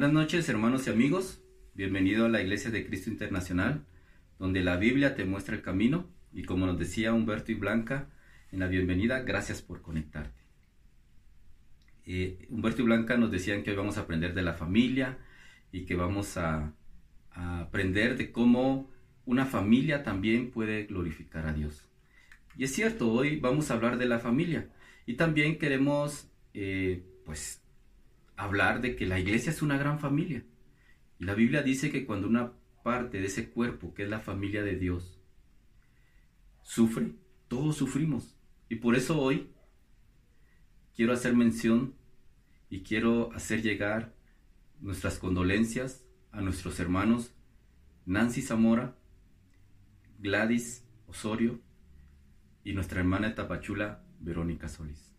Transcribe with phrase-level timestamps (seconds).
[0.00, 1.42] Buenas noches hermanos y amigos,
[1.74, 3.84] bienvenido a la Iglesia de Cristo Internacional,
[4.38, 8.08] donde la Biblia te muestra el camino y como nos decía Humberto y Blanca
[8.50, 10.40] en la bienvenida, gracias por conectarte.
[12.06, 15.18] Eh, Humberto y Blanca nos decían que hoy vamos a aprender de la familia
[15.70, 16.72] y que vamos a,
[17.32, 18.90] aprender de cómo
[19.26, 21.90] una familia también puede glorificar a Dios.
[22.56, 24.70] Y es cierto, hoy vamos a hablar de la familia
[25.04, 27.59] y también queremos eh, pues
[28.40, 30.42] hablar de que la iglesia es una gran familia.
[31.18, 34.62] Y la Biblia dice que cuando una parte de ese cuerpo, que es la familia
[34.62, 35.20] de Dios,
[36.62, 37.12] sufre,
[37.48, 38.34] todos sufrimos.
[38.70, 39.50] Y por eso hoy
[40.96, 41.94] quiero hacer mención
[42.70, 44.14] y quiero hacer llegar
[44.80, 47.34] nuestras condolencias a nuestros hermanos
[48.06, 48.96] Nancy Zamora,
[50.18, 51.60] Gladys Osorio
[52.64, 55.14] y nuestra hermana Tapachula, Verónica Solís,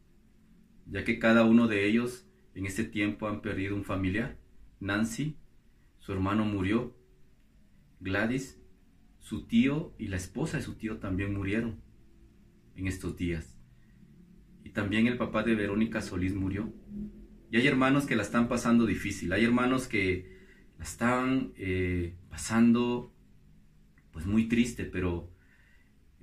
[0.88, 4.38] ya que cada uno de ellos en este tiempo han perdido un familiar.
[4.80, 5.38] Nancy,
[5.99, 6.95] su hermano murió.
[7.99, 8.59] Gladys,
[9.19, 11.79] su tío y la esposa de su tío también murieron
[12.75, 13.57] en estos días.
[14.63, 16.73] Y también el papá de Verónica Solís murió.
[17.52, 19.31] Y hay hermanos que la están pasando difícil.
[19.33, 20.39] Hay hermanos que
[20.77, 23.13] la están eh, pasando
[24.11, 25.31] pues muy triste, pero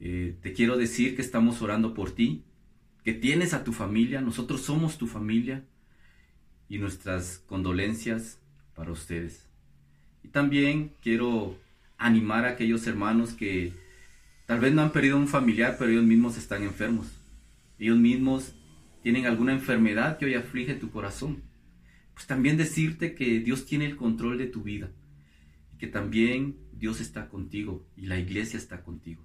[0.00, 2.44] eh, te quiero decir que estamos orando por ti,
[3.04, 5.66] que tienes a tu familia, nosotros somos tu familia
[6.68, 8.38] y nuestras condolencias
[8.74, 9.46] para ustedes.
[10.22, 11.58] Y también quiero
[11.96, 13.72] animar a aquellos hermanos que
[14.46, 17.08] tal vez no han perdido un familiar, pero ellos mismos están enfermos.
[17.78, 18.54] Ellos mismos
[19.02, 21.42] tienen alguna enfermedad que hoy aflige tu corazón.
[22.14, 24.90] Pues también decirte que Dios tiene el control de tu vida
[25.72, 29.24] y que también Dios está contigo y la iglesia está contigo.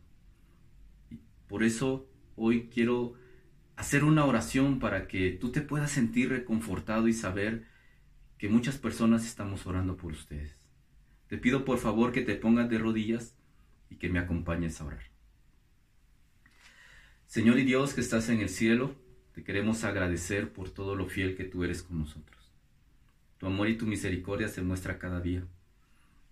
[1.10, 3.16] Y por eso hoy quiero
[3.76, 7.66] hacer una oración para que tú te puedas sentir reconfortado y saber
[8.38, 10.62] que muchas personas estamos orando por ustedes.
[11.28, 13.36] Te pido por favor que te pongas de rodillas
[13.90, 15.04] y que me acompañes a orar.
[17.26, 18.96] Señor y Dios que estás en el cielo,
[19.34, 22.52] te queremos agradecer por todo lo fiel que tú eres con nosotros.
[23.40, 25.44] Tu amor y tu misericordia se muestra cada día.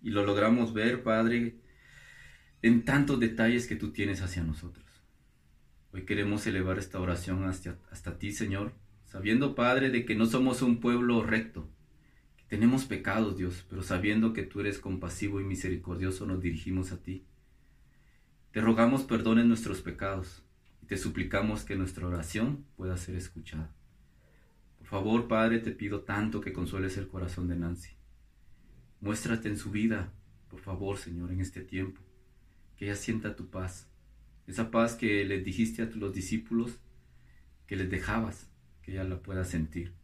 [0.00, 1.56] Y lo logramos ver, Padre,
[2.62, 4.91] en tantos detalles que tú tienes hacia nosotros.
[5.94, 8.72] Hoy queremos elevar esta oración hasta, ti, Señor,
[9.04, 11.68] sabiendo, Padre, de que no somos un pueblo recto,
[12.38, 17.02] que tenemos pecados, Dios, pero sabiendo que tú eres compasivo y misericordioso, nos dirigimos a
[17.02, 17.26] ti.
[18.52, 20.42] Te rogamos perdón en nuestros pecados
[20.82, 23.70] y te suplicamos que nuestra oración pueda ser escuchada.
[24.78, 27.90] Por favor, Padre, te pido tanto que consueles el corazón de Nancy.
[29.02, 30.10] Muéstrate en su vida,
[30.48, 32.00] por favor, Señor, en este tiempo,
[32.78, 33.91] que ella sienta tu paz
[34.52, 36.78] esa paz que les dijiste a los discípulos
[37.66, 38.50] que les dejabas,
[38.82, 39.94] que ella la pueda sentir.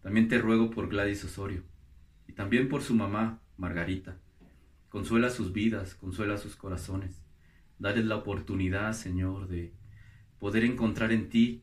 [0.00, 1.64] También te ruego por Gladys Osorio
[2.28, 4.16] y también por su mamá, Margarita.
[4.88, 7.20] Consuela sus vidas, consuela sus corazones.
[7.80, 9.72] Dales la oportunidad, Señor, de
[10.38, 11.62] poder encontrar en ti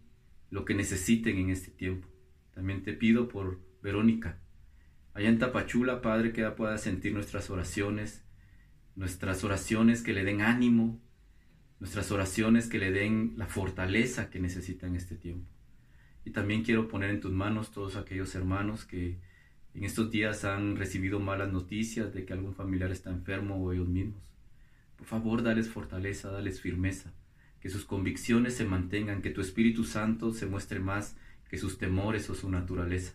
[0.50, 2.10] lo que necesiten en este tiempo.
[2.54, 4.38] También te pido por Verónica.
[5.14, 8.26] Allá en Tapachula, Padre, que ella pueda sentir nuestras oraciones,
[8.96, 11.00] nuestras oraciones que le den ánimo,
[11.80, 15.48] nuestras oraciones que le den la fortaleza que necesita en este tiempo.
[16.26, 19.18] Y también quiero poner en tus manos todos aquellos hermanos que
[19.74, 23.88] en estos días han recibido malas noticias de que algún familiar está enfermo o ellos
[23.88, 24.24] mismos.
[24.98, 27.14] Por favor, dales fortaleza, dales firmeza,
[27.60, 31.16] que sus convicciones se mantengan, que tu Espíritu Santo se muestre más
[31.48, 33.14] que sus temores o su naturaleza.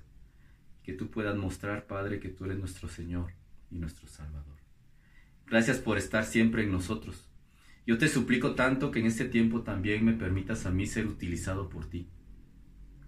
[0.85, 3.33] Que tú puedas mostrar, Padre, que tú eres nuestro Señor
[3.71, 4.57] y nuestro Salvador.
[5.47, 7.29] Gracias por estar siempre en nosotros.
[7.87, 11.69] Yo te suplico tanto que en este tiempo también me permitas a mí ser utilizado
[11.69, 12.09] por ti.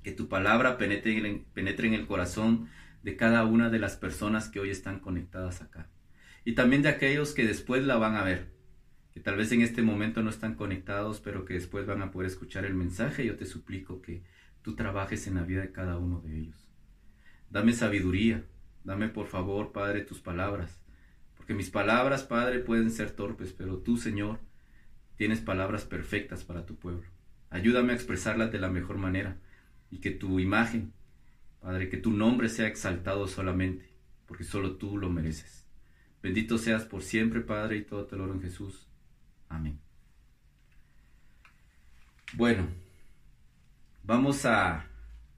[0.02, 2.68] Que tu palabra penetre en, penetre en el corazón
[3.02, 5.90] de cada una de las personas que hoy están conectadas acá.
[6.44, 8.52] Y también de aquellos que después la van a ver.
[9.12, 12.28] Que tal vez en este momento no están conectados, pero que después van a poder
[12.28, 13.24] escuchar el mensaje.
[13.24, 14.24] Yo te suplico que
[14.62, 16.66] tú trabajes en la vida de cada uno de ellos.
[17.48, 18.44] Dame sabiduría.
[18.82, 20.80] Dame por favor, Padre, tus palabras.
[21.36, 24.40] Porque mis palabras, Padre, pueden ser torpes, pero tú, Señor,
[25.16, 27.04] Tienes palabras perfectas para tu pueblo.
[27.50, 29.36] Ayúdame a expresarlas de la mejor manera
[29.90, 30.92] y que tu imagen,
[31.60, 33.88] Padre, que tu nombre sea exaltado solamente,
[34.26, 35.66] porque solo tú lo mereces.
[36.22, 38.88] Bendito seas por siempre, Padre, y todo te lo en Jesús.
[39.48, 39.78] Amén.
[42.32, 42.66] Bueno,
[44.02, 44.88] vamos a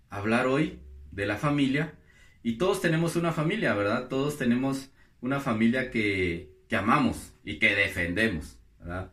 [0.08, 0.80] hablar hoy
[1.10, 1.94] de la familia
[2.42, 4.08] y todos tenemos una familia, ¿verdad?
[4.08, 4.90] Todos tenemos
[5.20, 9.12] una familia que, que amamos y que defendemos, ¿verdad?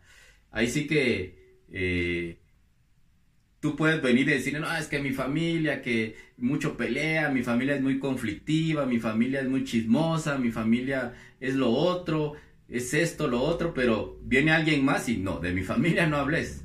[0.53, 2.39] Ahí sí que eh,
[3.59, 7.75] tú puedes venir y decir, no, es que mi familia, que mucho pelea, mi familia
[7.75, 12.33] es muy conflictiva, mi familia es muy chismosa, mi familia es lo otro,
[12.69, 16.63] es esto, lo otro, pero viene alguien más y no, de mi familia no hables,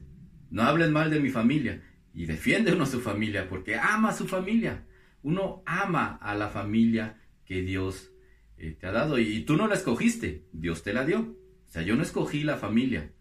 [0.51, 1.83] no hables mal de mi familia.
[2.13, 4.85] Y defiende uno a su familia porque ama a su familia.
[5.23, 8.13] Uno ama a la familia que Dios
[8.59, 11.21] eh, te ha dado y, y tú no la escogiste, Dios te la dio.
[11.21, 13.13] O sea, yo no escogí la familia,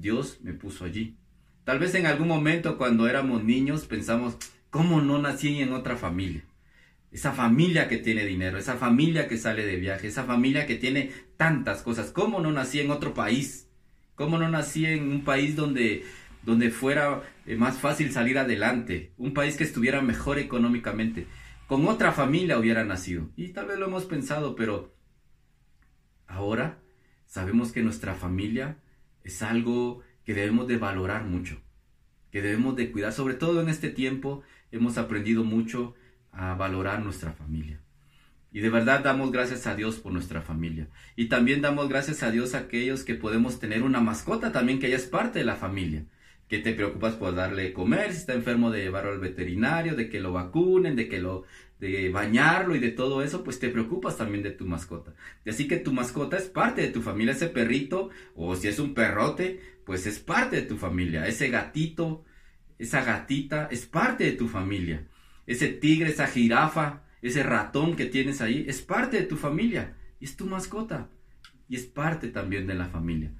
[0.00, 1.16] Dios me puso allí.
[1.64, 4.36] Tal vez en algún momento cuando éramos niños pensamos,
[4.70, 6.44] ¿cómo no nací en otra familia?
[7.10, 11.12] Esa familia que tiene dinero, esa familia que sale de viaje, esa familia que tiene
[11.36, 12.10] tantas cosas.
[12.10, 13.68] ¿Cómo no nací en otro país?
[14.16, 16.04] ¿Cómo no nací en un país donde,
[16.42, 19.12] donde fuera eh, más fácil salir adelante?
[19.16, 21.26] Un país que estuviera mejor económicamente.
[21.68, 23.30] Con otra familia hubiera nacido.
[23.36, 24.94] Y tal vez lo hemos pensado, pero
[26.26, 26.80] ahora
[27.26, 28.76] sabemos que nuestra familia
[29.24, 31.60] es algo que debemos de valorar mucho,
[32.30, 33.12] que debemos de cuidar.
[33.12, 35.94] Sobre todo en este tiempo hemos aprendido mucho
[36.30, 37.80] a valorar nuestra familia.
[38.52, 40.88] Y de verdad damos gracias a Dios por nuestra familia.
[41.16, 44.86] Y también damos gracias a Dios a aquellos que podemos tener una mascota también, que
[44.86, 46.04] ella es parte de la familia.
[46.48, 50.20] Que te preocupas por darle comer, si está enfermo de llevarlo al veterinario, de que
[50.20, 51.44] lo vacunen, de que lo,
[51.84, 55.14] de bañarlo y de todo eso, pues te preocupas también de tu mascota.
[55.46, 58.94] Así que tu mascota es parte de tu familia, ese perrito, o si es un
[58.94, 61.26] perrote, pues es parte de tu familia.
[61.26, 62.24] Ese gatito,
[62.78, 65.06] esa gatita, es parte de tu familia.
[65.46, 69.94] Ese tigre, esa jirafa, ese ratón que tienes ahí, es parte de tu familia.
[70.20, 71.10] Es tu mascota.
[71.68, 73.30] Y es parte también de la familia.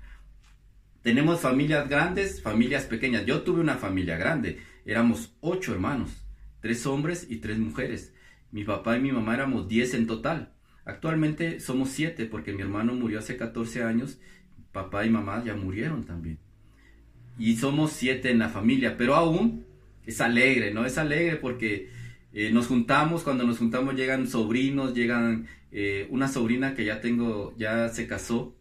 [1.01, 3.25] Tenemos familias grandes, familias pequeñas.
[3.25, 4.61] Yo tuve una familia grande.
[4.85, 6.27] Éramos ocho hermanos,
[6.61, 8.13] tres hombres y tres mujeres.
[8.55, 10.53] Mi papá y mi mamá éramos diez en total.
[10.85, 14.21] Actualmente somos siete porque mi hermano murió hace 14 años.
[14.71, 16.39] Papá y mamá ya murieron también.
[17.37, 19.67] Y somos siete en la familia, pero aún
[20.07, 20.87] es alegre, ¿no?
[20.87, 21.91] Es alegre porque
[22.33, 27.57] eh, nos juntamos, cuando nos juntamos llegan sobrinos, llegan eh, una sobrina que ya tengo,
[27.57, 28.55] ya se casó,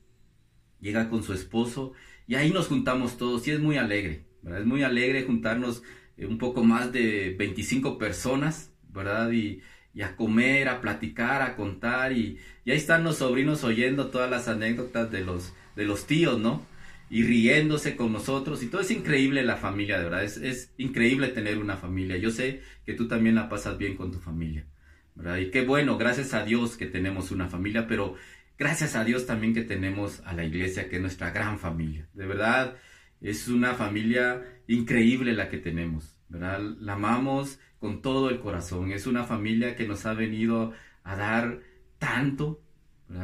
[0.81, 1.93] llega con su esposo
[2.25, 4.61] y ahí nos juntamos todos y es muy alegre, ¿verdad?
[4.61, 5.83] Es muy alegre juntarnos
[6.17, 9.31] eh, un poco más de 25 personas, ¿verdad?
[9.31, 9.61] Y,
[9.93, 14.29] y, a comer, a platicar, a contar y, y ahí están los sobrinos oyendo todas
[14.29, 16.65] las anécdotas de los, de los tíos, ¿no?
[17.13, 18.63] y riéndose con nosotros.
[18.63, 20.23] Y todo es increíble la familia, de verdad.
[20.23, 22.17] Es, es, increíble tener una familia.
[22.17, 24.65] Yo sé que tú también la pasas bien con tu familia,
[25.13, 25.37] ¿verdad?
[25.37, 28.15] Y qué bueno, gracias a Dios que tenemos una familia, pero
[28.57, 32.07] gracias a Dios también que tenemos a la iglesia, que es nuestra gran familia.
[32.13, 32.77] De verdad,
[33.21, 36.61] es una familia increíble la que tenemos, ¿verdad?
[36.79, 38.93] La amamos con todo el corazón.
[38.93, 40.71] Es una familia que nos ha venido
[41.03, 41.59] a dar
[41.99, 42.63] tanto.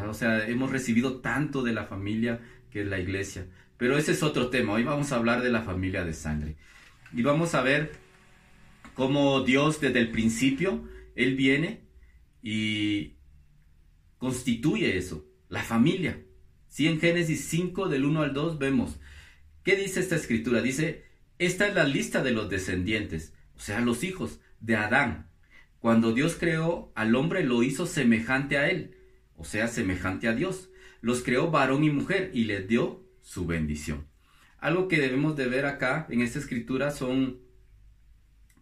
[0.06, 3.48] O sea, hemos recibido tanto de la familia que es la iglesia.
[3.78, 4.74] Pero ese es otro tema.
[4.74, 6.58] Hoy vamos a hablar de la familia de sangre.
[7.14, 7.94] Y vamos a ver
[8.96, 10.84] cómo Dios desde el principio,
[11.16, 11.80] Él viene
[12.44, 13.14] y
[14.18, 16.22] constituye eso, la familia.
[16.68, 19.00] Si en Génesis 5 del 1 al 2 vemos,
[19.64, 20.62] ¿qué dice esta escritura?
[20.62, 21.06] Dice,
[21.38, 25.30] esta es la lista de los descendientes, o sea, los hijos de Adán.
[25.80, 28.96] Cuando Dios creó al hombre lo hizo semejante a él,
[29.38, 30.70] o sea, semejante a Dios.
[31.02, 34.08] Los creó varón y mujer y les dio su bendición.
[34.60, 37.40] Algo que debemos de ver acá en esta escritura son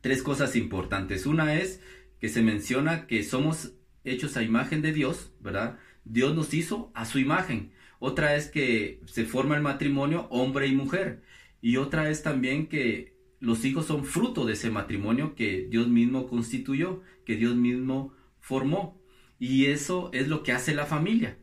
[0.01, 1.25] tres cosas importantes.
[1.25, 1.82] Una es
[2.20, 3.74] que se menciona que somos
[4.04, 5.80] hechos a imagen de Dios, ¿verdad?
[6.06, 7.72] Dios nos hizo a su imagen.
[8.00, 11.24] Otra es que se forma el matrimonio hombre y mujer.
[11.62, 16.27] Y otra es también que los hijos son fruto de ese matrimonio que Dios mismo
[16.27, 19.00] constituyó, que Dios mismo formó.
[19.39, 21.38] Y eso es lo que hace la familia.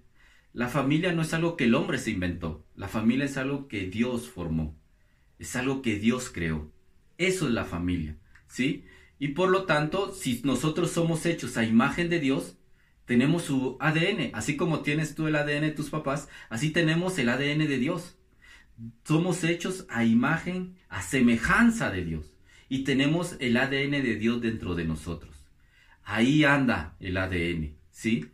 [0.54, 3.88] La familia no es algo que el hombre se inventó, la familia es algo que
[3.88, 4.78] Dios formó,
[5.40, 6.70] es algo que Dios creó.
[7.18, 8.84] Eso es la familia, ¿sí?
[9.18, 12.56] Y por lo tanto, si nosotros somos hechos a imagen de Dios,
[13.04, 17.30] tenemos su ADN, así como tienes tú el ADN de tus papás, así tenemos el
[17.30, 18.16] ADN de Dios.
[19.04, 22.36] Somos hechos a imagen, a semejanza de Dios,
[22.68, 25.44] y tenemos el ADN de Dios dentro de nosotros.
[26.02, 28.30] Ahí anda el ADN, ¿sí?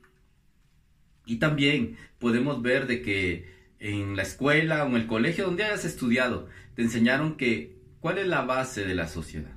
[1.27, 5.85] Y también podemos ver de que en la escuela o en el colegio donde hayas
[5.85, 9.57] estudiado, te enseñaron que cuál es la base de la sociedad.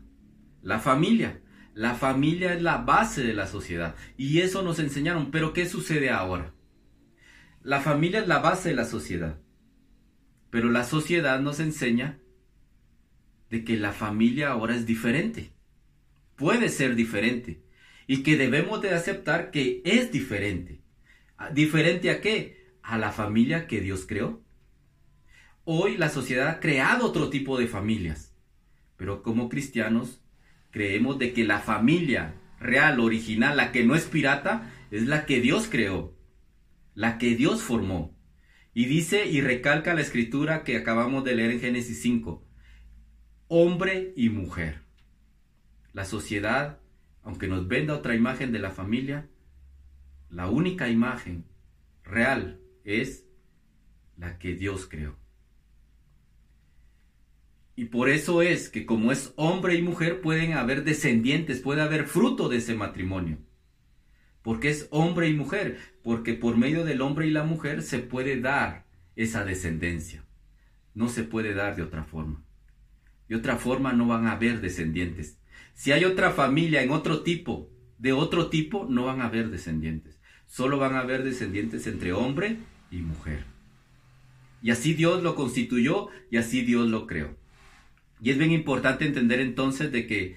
[0.62, 1.42] La familia.
[1.74, 3.96] La familia es la base de la sociedad.
[4.16, 5.32] Y eso nos enseñaron.
[5.32, 6.54] Pero ¿qué sucede ahora?
[7.64, 9.40] La familia es la base de la sociedad.
[10.54, 12.20] Pero la sociedad nos enseña
[13.50, 15.50] de que la familia ahora es diferente.
[16.36, 17.64] Puede ser diferente.
[18.06, 20.84] Y que debemos de aceptar que es diferente.
[21.56, 22.68] ¿Diferente a qué?
[22.84, 24.44] A la familia que Dios creó.
[25.64, 28.36] Hoy la sociedad ha creado otro tipo de familias.
[28.96, 30.22] Pero como cristianos
[30.70, 35.42] creemos de que la familia real, original, la que no es pirata, es la que
[35.42, 36.16] Dios creó,
[36.94, 38.16] la que Dios formó.
[38.74, 42.44] Y dice y recalca la escritura que acabamos de leer en Génesis 5,
[43.48, 44.82] hombre y mujer.
[45.94, 46.80] La sociedad,
[47.22, 49.30] aunque nos venda otra imagen de la familia,
[50.30, 51.46] la única imagen
[52.04, 53.26] real es
[54.18, 55.16] la que Dios creó.
[57.76, 62.06] Y por eso es que como es hombre y mujer pueden haber descendientes, puede haber
[62.06, 63.38] fruto de ese matrimonio.
[64.44, 68.40] Porque es hombre y mujer, porque por medio del hombre y la mujer se puede
[68.40, 68.86] dar
[69.16, 70.24] esa descendencia.
[70.94, 72.44] No se puede dar de otra forma.
[73.28, 75.38] De otra forma no van a haber descendientes.
[75.74, 80.20] Si hay otra familia en otro tipo, de otro tipo, no van a haber descendientes.
[80.46, 82.58] Solo van a haber descendientes entre hombre
[82.92, 83.46] y mujer.
[84.62, 87.36] Y así Dios lo constituyó y así Dios lo creó.
[88.22, 90.36] Y es bien importante entender entonces de que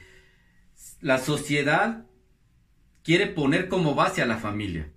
[1.00, 2.06] la sociedad
[3.06, 4.92] quiere poner como base a la familia,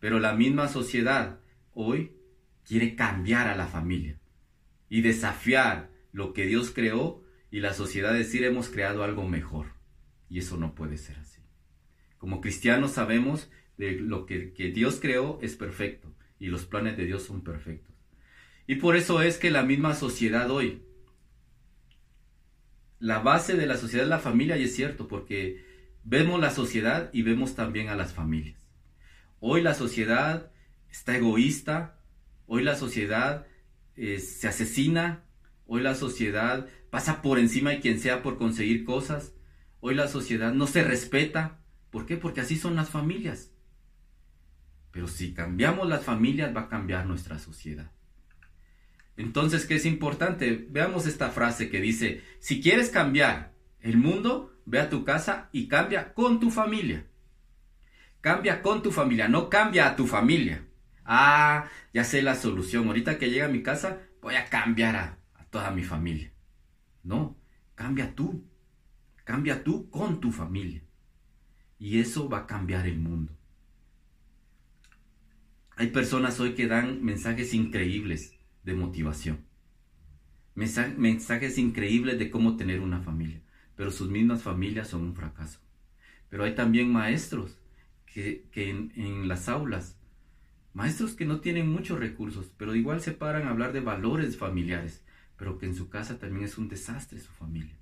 [0.00, 1.38] pero la misma sociedad
[1.72, 2.10] hoy
[2.64, 4.18] quiere cambiar a la familia
[4.88, 9.66] y desafiar lo que Dios creó y la sociedad decir hemos creado algo mejor.
[10.28, 11.40] Y eso no puede ser así.
[12.18, 17.04] Como cristianos sabemos de lo que, que Dios creó es perfecto y los planes de
[17.04, 17.94] Dios son perfectos.
[18.66, 20.82] Y por eso es que la misma sociedad hoy
[22.98, 25.73] la base de la sociedad es la familia y es cierto, porque
[26.04, 28.60] vemos la sociedad y vemos también a las familias.
[29.40, 30.50] Hoy la sociedad
[30.90, 31.98] está egoísta,
[32.46, 33.46] hoy la sociedad
[33.96, 35.24] eh, se asesina,
[35.66, 39.32] hoy la sociedad pasa por encima de quien sea por conseguir cosas,
[39.80, 41.58] hoy la sociedad no se respeta.
[41.90, 42.16] ¿Por qué?
[42.16, 43.50] Porque así son las familias.
[44.90, 47.90] Pero si cambiamos las familias va a cambiar nuestra sociedad.
[49.16, 50.66] Entonces, ¿qué es importante?
[50.70, 55.68] Veamos esta frase que dice, si quieres cambiar el mundo, ve a tu casa y
[55.68, 57.06] cambia con tu familia.
[58.20, 60.66] Cambia con tu familia, no cambia a tu familia.
[61.04, 62.86] Ah, ya sé la solución.
[62.86, 66.32] Ahorita que llega a mi casa, voy a cambiar a, a toda mi familia.
[67.02, 67.36] No,
[67.74, 68.44] cambia tú.
[69.24, 70.82] Cambia tú con tu familia.
[71.78, 73.32] Y eso va a cambiar el mundo.
[75.76, 79.44] Hay personas hoy que dan mensajes increíbles de motivación.
[80.54, 83.42] Mensajes increíbles de cómo tener una familia,
[83.76, 85.60] pero sus mismas familias son un fracaso.
[86.28, 87.58] Pero hay también maestros
[88.06, 89.96] que, en, en las aulas,
[90.72, 95.04] maestros que no tienen muchos recursos, pero igual se paran a hablar de valores familiares,
[95.36, 97.76] pero que en su casa también es un desastre su familia.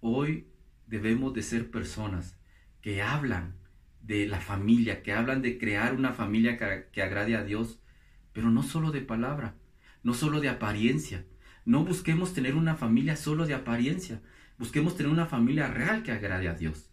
[0.00, 0.46] Hoy
[0.86, 2.36] debemos de ser personas
[2.80, 3.54] que hablan
[4.02, 7.80] de la familia, que hablan de crear una familia que, que, agrade a Dios,
[8.32, 9.54] pero no solo de palabra,
[10.02, 11.24] no solo de apariencia.
[11.64, 14.20] No busquemos tener una familia solo de apariencia.
[14.58, 16.90] Busquemos tener una familia real que agrade a Dios.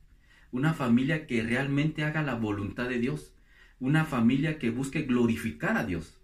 [0.52, 3.34] Una familia que realmente haga la voluntad de Dios.
[3.80, 6.20] Una familia que busque glorificar a Dios.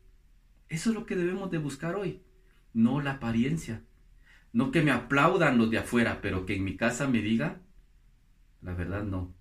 [0.69, 2.21] Eso es lo que debemos de buscar hoy.
[2.73, 3.83] No la apariencia.
[4.51, 7.61] No que me aplaudan los de afuera, pero que en mi casa me digan,
[8.61, 9.33] la verdad no.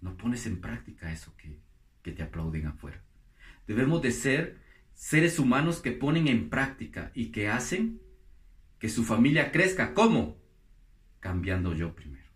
[0.00, 1.58] No pones en práctica eso que,
[2.02, 3.02] que te aplauden afuera.
[3.66, 4.58] Debemos de ser
[4.94, 8.00] seres humanos que ponen en práctica y que hacen
[8.78, 9.94] que su familia crezca.
[9.94, 10.39] ¿Cómo?
[11.20, 12.28] Cambiando yo primero.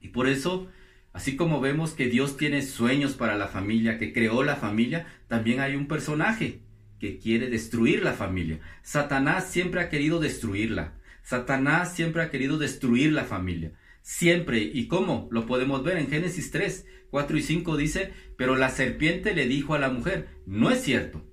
[0.00, 0.68] Y por eso,
[1.12, 5.60] así como vemos que Dios tiene sueños para la familia, que creó la familia, también
[5.60, 6.60] hay un personaje
[6.98, 8.60] que quiere destruir la familia.
[8.82, 10.94] Satanás siempre ha querido destruirla.
[11.22, 13.72] Satanás siempre ha querido destruir la familia.
[14.02, 14.58] Siempre.
[14.58, 15.28] ¿Y cómo?
[15.30, 19.74] Lo podemos ver en Génesis 3, 4 y 5 dice, pero la serpiente le dijo
[19.74, 21.24] a la mujer, no es cierto.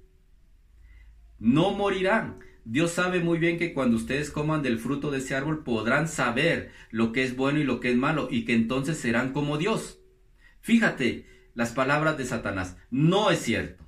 [1.39, 2.39] No morirán.
[2.65, 6.71] Dios sabe muy bien que cuando ustedes coman del fruto de ese árbol podrán saber
[6.91, 9.99] lo que es bueno y lo que es malo y que entonces serán como Dios.
[10.61, 12.77] Fíjate las palabras de Satanás.
[12.91, 13.85] No es cierto.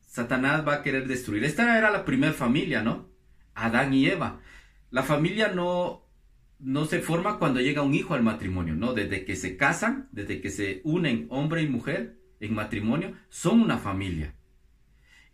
[0.00, 1.44] Satanás va a querer destruir.
[1.44, 3.08] Esta era la primera familia, ¿no?
[3.54, 4.40] Adán y Eva.
[4.90, 6.08] La familia no
[6.58, 8.92] no se forma cuando llega un hijo al matrimonio, ¿no?
[8.92, 13.78] Desde que se casan, desde que se unen hombre y mujer en matrimonio, son una
[13.78, 14.34] familia.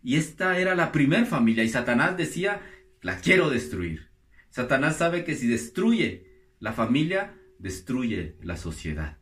[0.05, 2.61] Y esta era la primer familia y Satanás decía,
[3.01, 4.07] la quiero destruir.
[4.49, 6.27] Satanás sabe que si destruye
[6.59, 9.17] la familia, destruye la sociedad.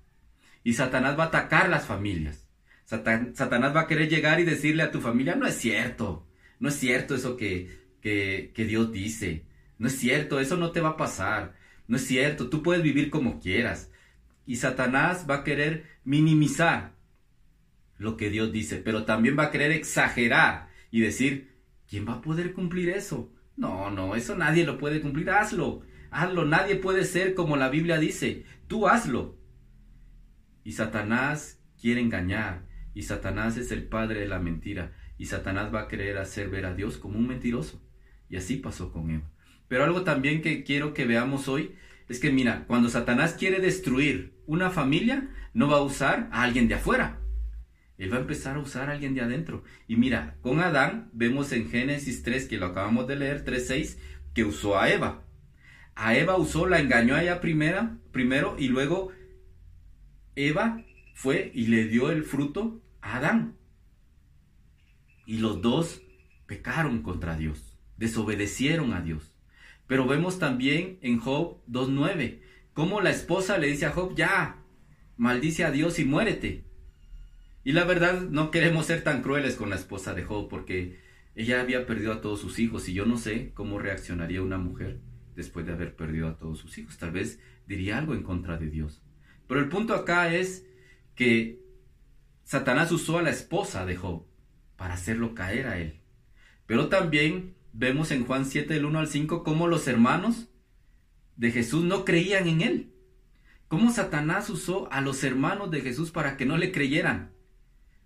[0.63, 2.46] Y Satanás va a atacar las familias.
[2.86, 6.28] Satanás va a querer llegar y decirle a tu familia, no es cierto,
[6.60, 9.46] no es cierto eso que, que, que Dios dice,
[9.80, 11.56] no es cierto, eso no te va a pasar
[11.88, 13.92] no es cierto, tú puedes vivir como quieras.
[14.46, 16.94] Y Satanás va a querer minimizar
[17.98, 21.50] lo que Dios dice, pero también va a querer exagerar y decir,
[21.90, 23.34] ¿quién va a poder cumplir eso?
[23.58, 25.32] No, no, eso nadie lo puede cumplir.
[25.32, 25.82] Hazlo,
[26.12, 26.46] hazlo.
[26.46, 28.46] Nadie puede ser como la Biblia dice.
[28.68, 29.40] Tú hazlo.
[30.64, 32.68] Y Satanás quiere engañar.
[32.94, 34.94] Y Satanás es el padre de la mentira.
[35.18, 37.82] Y Satanás va a querer hacer ver a Dios como un mentiroso.
[38.30, 39.32] Y así pasó con Eva.
[39.68, 41.74] Pero algo también que quiero que veamos hoy
[42.08, 46.68] es que mira, cuando Satanás quiere destruir una familia, no va a usar a alguien
[46.68, 47.23] de afuera.
[47.98, 49.64] Él va a empezar a usar a alguien de adentro.
[49.88, 53.98] Y mira, con Adán vemos en Génesis 3, que lo acabamos de leer, 3.6,
[54.34, 55.24] que usó a Eva.
[55.96, 59.12] A Eva usó, la engañó a ella primera, primero y luego
[60.36, 60.84] Eva
[61.14, 63.56] fue y le dio el fruto a Adán.
[65.26, 66.02] Y los dos
[66.48, 69.36] pecaron contra Dios, desobedecieron a Dios.
[69.86, 72.40] Pero vemos también en Job 2.9,
[72.74, 74.64] cómo la esposa le dice a Job, ya,
[75.18, 76.64] maldice a Dios y muérete.
[77.63, 81.00] Y la verdad no queremos ser tan crueles con la esposa de Job porque
[81.36, 85.00] ella había perdido a todos sus hijos y yo no sé cómo reaccionaría una mujer
[85.36, 86.98] después de haber perdido a todos sus hijos.
[86.98, 89.01] Tal vez diría algo en contra de Dios.
[89.48, 90.65] Pero el punto acá es
[91.15, 91.62] que
[92.43, 94.25] Satanás usó a la esposa de Job
[94.75, 96.01] para hacerlo caer a él.
[96.65, 100.50] Pero también vemos en Juan 7 del 1 al 5 cómo los hermanos
[101.38, 102.93] de Jesús no creían en él.
[103.70, 107.32] Cómo Satanás usó a los hermanos de Jesús para que no le creyeran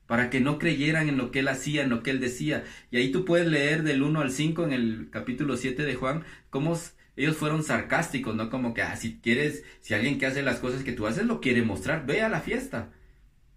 [0.07, 2.63] para que no creyeran en lo que él hacía, en lo que él decía.
[2.89, 6.23] Y ahí tú puedes leer del 1 al 5 en el capítulo 7 de Juan,
[6.49, 6.77] cómo
[7.17, 8.49] ellos fueron sarcásticos, ¿no?
[8.49, 11.41] Como que, ah, si quieres, si alguien que hace las cosas que tú haces lo
[11.41, 12.93] quiere mostrar, ve a la fiesta.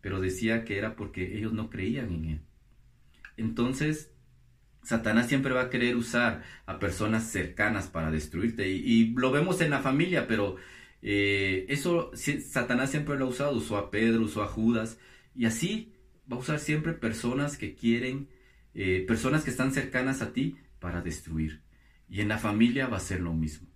[0.00, 2.40] Pero decía que era porque ellos no creían en él.
[3.37, 4.11] Entonces,
[4.83, 8.69] Satanás siempre va a querer usar a personas cercanas para destruirte.
[8.71, 10.57] Y, lo vemos en la familia, pero
[11.02, 13.57] eh, eso Satanás siempre lo ha usado.
[13.57, 14.99] Usó a Pedro, usó a Judas.
[15.35, 15.92] Y así
[16.31, 18.29] va a usar siempre personas que quieren,
[18.75, 21.63] eh, personas que están cercanas a ti para destruir.
[22.09, 23.69] Y en la familia va a ser lo mismo.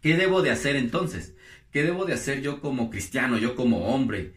[0.00, 1.34] ¿Qué debo de hacer entonces?
[1.70, 4.34] ¿Qué debo de hacer yo como cristiano, yo como hombre,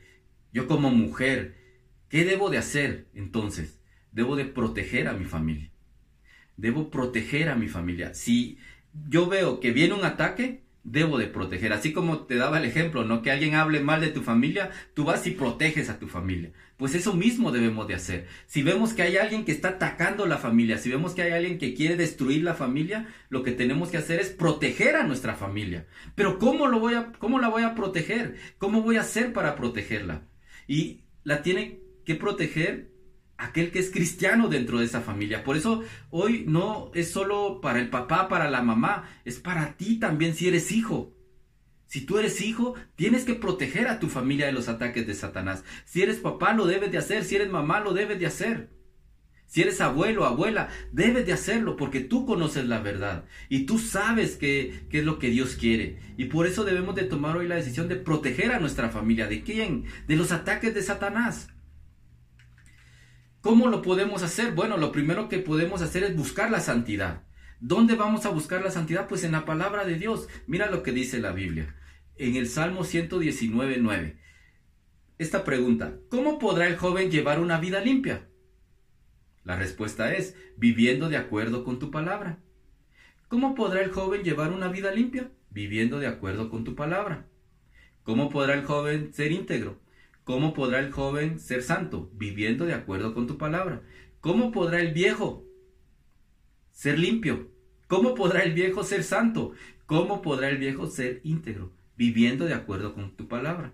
[0.52, 1.56] yo como mujer?
[2.10, 3.80] ¿Qué debo de hacer entonces?
[4.12, 5.72] Debo de proteger a mi familia.
[6.58, 8.14] Debo proteger a mi familia.
[8.14, 8.60] Si
[9.10, 11.74] yo veo que viene un ataque, debo de proteger.
[11.74, 13.22] Así como te daba el ejemplo, ¿no?
[13.22, 16.52] Que alguien hable mal de tu familia, tú vas y proteges a tu familia.
[16.78, 18.28] Pues eso mismo debemos de hacer.
[18.46, 21.58] Si vemos que hay alguien que está atacando la familia, si vemos que hay alguien
[21.58, 25.88] que quiere destruir la familia, lo que tenemos que hacer es proteger a nuestra familia.
[26.16, 28.36] Pero ¿cómo lo voy a cómo la voy a proteger?
[28.58, 30.28] ¿Cómo voy a hacer para protegerla?
[30.68, 32.93] Y la tiene que proteger
[33.44, 35.44] aquel que es cristiano dentro de esa familia.
[35.44, 40.00] Por eso hoy no es solo para el papá, para la mamá, es para ti
[40.00, 41.14] también si eres hijo.
[41.88, 45.64] Si tú eres hijo, tienes que proteger a tu familia de los ataques de Satanás.
[45.86, 47.24] Si eres papá, lo debes de hacer.
[47.24, 48.70] Si eres mamá, lo debes de hacer.
[49.46, 54.36] Si eres abuelo, abuela, debes de hacerlo porque tú conoces la verdad y tú sabes
[54.36, 56.00] qué, es lo que Dios quiere.
[56.18, 59.28] Y por eso debemos de tomar hoy la decisión de proteger a nuestra familia.
[59.28, 59.86] ¿De quién?
[60.08, 61.53] De los ataques de Satanás.
[63.44, 64.54] ¿Cómo lo podemos hacer?
[64.54, 67.24] Bueno, lo primero que podemos hacer es buscar la santidad.
[67.60, 69.10] ¿Dónde vamos a buscar la santidad?
[69.10, 70.30] Pues en la palabra de Dios.
[70.48, 71.76] Mira lo que dice la Biblia.
[72.16, 74.18] En el Salmo 119, 9.
[75.18, 78.30] Esta pregunta, ¿cómo podrá el joven llevar una vida limpia?
[79.44, 82.40] La respuesta es, viviendo de acuerdo con tu palabra.
[83.28, 85.30] ¿Cómo podrá el joven llevar una vida limpia?
[85.50, 87.28] Viviendo de acuerdo con tu palabra.
[88.04, 89.83] ¿Cómo podrá el joven ser íntegro?
[90.24, 92.10] ¿Cómo podrá el joven ser santo?
[92.14, 93.82] Viviendo de acuerdo con tu palabra.
[94.22, 95.46] ¿Cómo podrá el viejo
[96.72, 97.52] ser limpio?
[97.88, 99.52] ¿Cómo podrá el viejo ser santo?
[99.86, 101.74] ¿Cómo podrá el viejo ser íntegro?
[101.98, 103.74] Viviendo de acuerdo con tu palabra.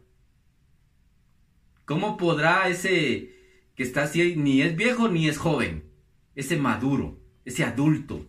[1.86, 3.36] ¿Cómo podrá ese
[3.76, 5.90] que está así, ni es viejo ni es joven,
[6.36, 8.26] ese maduro, ese adulto?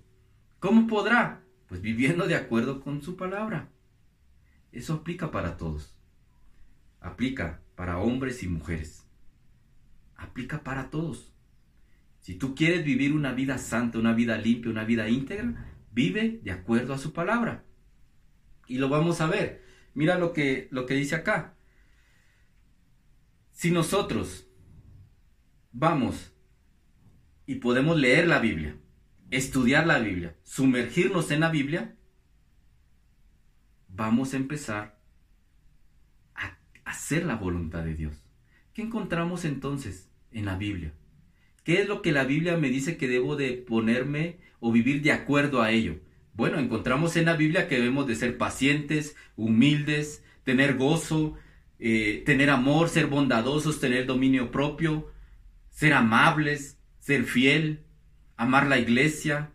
[0.60, 1.42] ¿Cómo podrá?
[1.68, 3.70] Pues viviendo de acuerdo con su palabra.
[4.72, 5.96] Eso aplica para todos.
[7.00, 9.06] Aplica para hombres y mujeres.
[10.14, 11.32] Aplica para todos.
[12.18, 16.50] Si tú quieres vivir una vida santa, una vida limpia, una vida íntegra, vive de
[16.50, 17.64] acuerdo a su palabra.
[18.66, 19.64] Y lo vamos a ver.
[19.94, 21.56] Mira lo que, lo que dice acá.
[23.50, 24.46] Si nosotros
[25.72, 26.34] vamos
[27.46, 28.76] y podemos leer la Biblia,
[29.30, 31.96] estudiar la Biblia, sumergirnos en la Biblia,
[33.88, 34.99] vamos a empezar
[36.90, 38.22] hacer la voluntad de Dios.
[38.74, 40.92] ¿Qué encontramos entonces en la Biblia?
[41.64, 45.12] ¿Qué es lo que la Biblia me dice que debo de ponerme o vivir de
[45.12, 46.00] acuerdo a ello?
[46.34, 51.36] Bueno, encontramos en la Biblia que debemos de ser pacientes, humildes, tener gozo,
[51.78, 55.12] eh, tener amor, ser bondadosos, tener dominio propio,
[55.70, 57.84] ser amables, ser fiel,
[58.36, 59.52] amar la iglesia,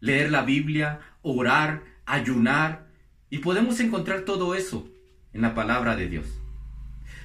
[0.00, 2.88] leer la Biblia, orar, ayunar,
[3.28, 4.88] y podemos encontrar todo eso
[5.32, 6.39] en la palabra de Dios.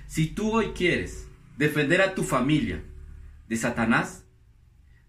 [0.08, 2.84] Si tú hoy quieres defender a tu familia
[3.48, 4.26] de Satanás,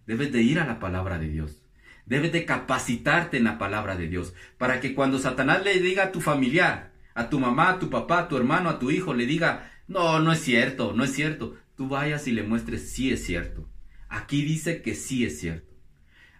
[0.06, 1.62] debes de ir a la palabra de Dios.
[2.06, 6.12] Debes de capacitarte en la palabra de Dios para que cuando Satanás le diga a
[6.12, 9.26] tu familiar, a tu mamá, a tu papá, a tu hermano, a tu hijo, le
[9.26, 13.24] diga, no, no es cierto, no es cierto, tú vayas y le muestres, sí es
[13.24, 13.68] cierto.
[14.08, 15.74] Aquí dice que sí es cierto.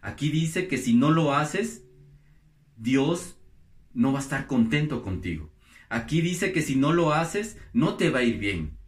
[0.03, 1.85] Aquí dice que si no lo haces,
[2.77, 3.37] Dios
[3.93, 5.51] no va a estar contento contigo.
[5.89, 8.79] Aquí dice que si no lo haces, no te va a ir bien.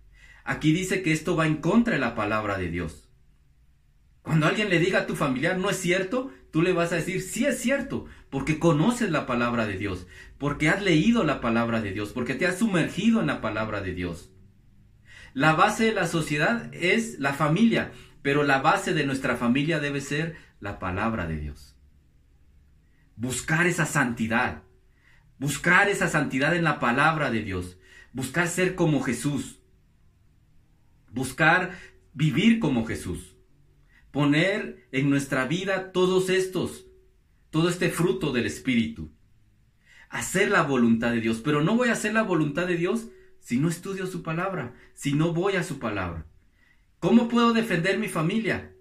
[0.44, 3.08] Aquí dice que esto va en contra de la palabra de Dios.
[4.22, 7.22] Cuando alguien le diga a tu familiar, no es cierto, tú le vas a decir,
[7.22, 10.06] sí es cierto, porque conoces la palabra de Dios,
[10.38, 13.94] porque has leído la palabra de Dios, porque te has sumergido en la palabra de
[13.94, 14.30] Dios.
[15.34, 20.00] La base de la sociedad es la familia, pero la base de nuestra familia debe
[20.00, 21.76] ser la palabra de Dios.
[23.16, 24.62] Buscar esa santidad,
[25.38, 27.78] buscar esa santidad en la palabra de Dios,
[28.12, 29.60] buscar ser como Jesús,
[31.10, 31.78] buscar
[32.12, 33.36] vivir como Jesús,
[34.10, 36.86] poner en nuestra vida todos estos,
[37.50, 39.12] todo este fruto del Espíritu,
[40.08, 43.08] hacer la voluntad de Dios, pero no voy a hacer la voluntad de Dios
[43.40, 46.26] si no estudio su palabra, si no voy a su palabra.
[46.98, 48.72] ¿Cómo puedo defender mi familia?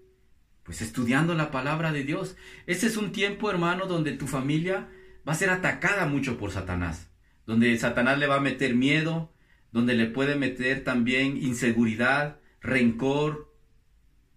[0.64, 2.36] Pues estudiando la palabra de Dios.
[2.66, 4.88] Ese es un tiempo, hermano, donde tu familia
[5.28, 7.10] va a ser atacada mucho por Satanás,
[7.46, 9.30] donde Satanás le va a meter miedo,
[9.72, 13.54] donde le puede meter también inseguridad, rencor,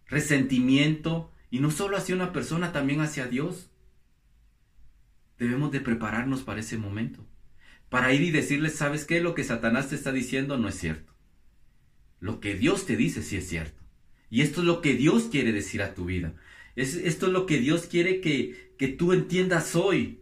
[0.07, 3.71] resentimiento, y no solo hacia una persona, también hacia Dios.
[5.37, 7.25] Debemos de prepararnos para ese momento,
[7.89, 9.21] para ir y decirles, ¿sabes qué?
[9.21, 11.13] Lo que Satanás te está diciendo no es cierto.
[12.19, 13.81] Lo que Dios te dice sí es cierto.
[14.29, 16.35] Y esto es lo que Dios quiere decir a tu vida.
[16.75, 20.20] Es, esto es lo que Dios quiere que, que tú entiendas hoy.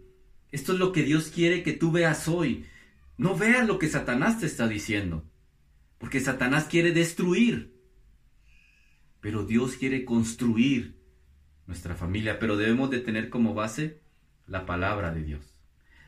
[0.51, 2.65] Esto es lo que Dios quiere que tú veas hoy.
[3.17, 5.23] No veas lo que Satanás te está diciendo.
[5.97, 7.75] Porque Satanás quiere destruir.
[9.21, 10.95] Pero Dios quiere construir
[11.67, 12.39] nuestra familia.
[12.39, 14.01] Pero debemos de tener como base
[14.47, 15.55] la palabra de Dios.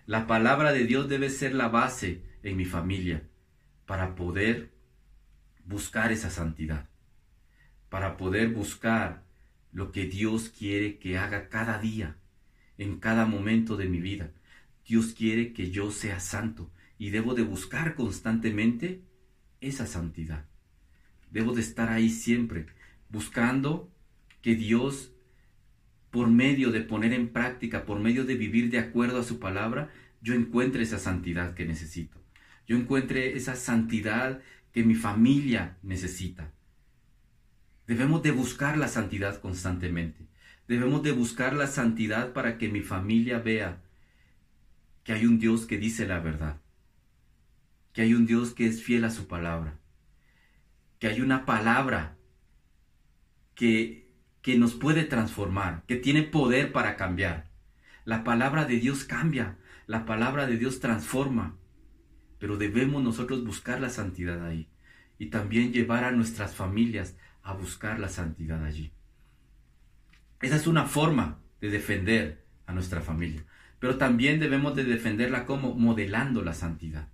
[0.05, 3.29] La palabra de Dios debe ser la base en mi familia
[3.85, 4.71] para poder
[5.65, 6.89] buscar esa santidad,
[7.89, 9.23] para poder buscar
[9.71, 12.17] lo que Dios quiere que haga cada día,
[12.81, 14.31] en cada momento de mi vida.
[14.87, 19.03] Dios quiere que yo sea santo y debo de buscar constantemente
[19.59, 20.45] esa santidad.
[21.29, 22.65] Debo de estar ahí siempre,
[23.09, 23.91] buscando
[24.41, 25.13] que Dios,
[26.09, 29.91] por medio de poner en práctica, por medio de vivir de acuerdo a su palabra,
[30.21, 32.19] yo encuentre esa santidad que necesito.
[32.65, 34.41] Yo encuentre esa santidad
[34.73, 36.51] que mi familia necesita.
[37.85, 40.30] Debemos de buscar la santidad constantemente.
[40.71, 43.81] Debemos de buscar la santidad para que mi familia vea
[45.03, 46.61] que hay un Dios que dice la verdad,
[47.91, 49.77] que hay un Dios que es fiel a su palabra,
[50.97, 52.15] que hay una palabra
[53.53, 54.09] que,
[54.41, 57.49] que nos puede transformar, que tiene poder para cambiar.
[58.05, 59.57] La palabra de Dios cambia,
[59.87, 61.57] la palabra de Dios transforma
[62.39, 64.69] pero debemos nosotros buscar la santidad ahí
[65.19, 68.93] y también llevar a nuestras familias a buscar la santidad allí.
[70.41, 73.45] Esa es una forma de defender a nuestra familia,
[73.79, 77.09] pero también debemos de defenderla como modelando la santidad.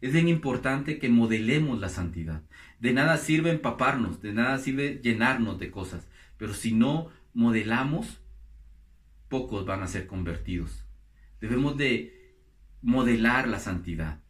[0.00, 2.42] Es bien importante que modelemos la santidad.
[2.78, 8.20] De nada sirve empaparnos, de nada sirve llenarnos de cosas, pero si no modelamos,
[9.28, 10.84] pocos van a ser convertidos.
[11.40, 12.36] Debemos de
[12.82, 14.20] modelar la santidad.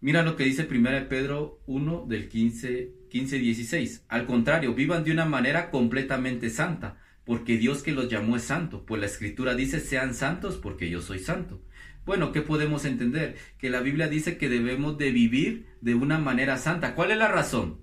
[0.00, 4.04] Mira lo que dice 1 Pedro 1 del 15, 15, 16.
[4.08, 8.84] Al contrario, vivan de una manera completamente santa, porque Dios que los llamó es santo,
[8.86, 11.62] pues la escritura dice sean santos porque yo soy santo.
[12.04, 13.36] Bueno, ¿qué podemos entender?
[13.58, 16.94] Que la Biblia dice que debemos de vivir de una manera santa.
[16.94, 17.80] ¿Cuál es la razón?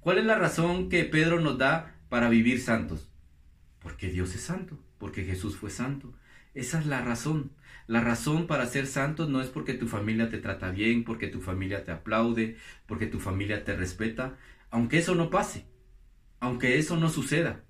[0.00, 3.08] ¿Cuál es la razón que Pedro nos da para vivir santos?
[3.78, 6.12] Porque Dios es santo, porque Jesús fue santo.
[6.54, 7.52] Esa es la razón.
[7.86, 11.40] La razón para ser santos no es porque tu familia te trata bien, porque tu
[11.40, 14.36] familia te aplaude, porque tu familia te respeta,
[14.70, 15.66] aunque eso no pase,
[16.40, 17.64] aunque eso no suceda.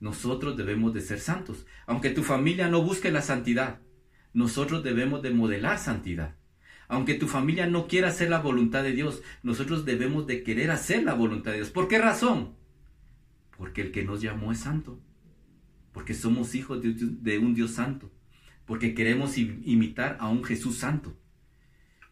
[0.00, 3.80] Nosotros debemos de ser santos, aunque tu familia no busque la santidad.
[4.32, 6.36] Nosotros debemos de modelar santidad.
[6.86, 11.02] Aunque tu familia no quiera hacer la voluntad de Dios, nosotros debemos de querer hacer
[11.02, 11.70] la voluntad de Dios.
[11.70, 12.54] ¿Por qué razón?
[13.56, 15.00] Porque el que nos llamó es santo.
[15.92, 18.10] Porque somos hijos de un Dios santo
[18.68, 21.18] porque queremos imitar a un Jesús santo.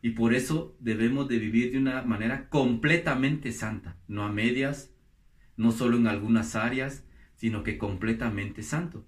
[0.00, 4.90] Y por eso debemos de vivir de una manera completamente santa, no a medias,
[5.58, 7.04] no solo en algunas áreas,
[7.36, 9.06] sino que completamente santo.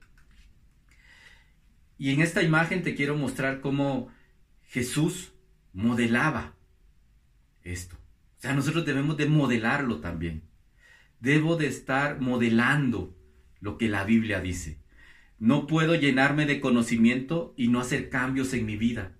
[1.99, 4.09] Y en esta imagen te quiero mostrar cómo
[4.63, 5.33] Jesús
[5.73, 6.55] modelaba
[7.65, 7.97] esto.
[7.97, 10.43] O sea, nosotros debemos de modelarlo también.
[11.21, 13.17] Debo de estar modelando
[13.61, 14.79] lo que la Biblia dice.
[15.41, 19.17] No puedo llenarme de conocimiento y no hacer cambios en mi vida.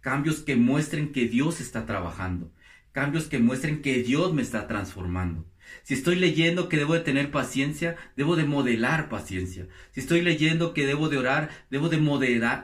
[0.00, 2.52] Cambios que muestren que Dios está trabajando.
[2.92, 5.46] Cambios que muestren que Dios me está transformando.
[5.82, 9.66] Si estoy leyendo que debo de tener paciencia, debo de modelar paciencia.
[9.92, 11.98] Si estoy leyendo que debo de orar, debo de